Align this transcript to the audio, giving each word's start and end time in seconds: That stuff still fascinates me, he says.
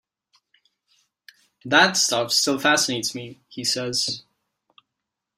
That 1.63 1.95
stuff 1.95 2.31
still 2.31 2.57
fascinates 2.57 3.13
me, 3.13 3.39
he 3.49 3.63
says. 3.63 4.23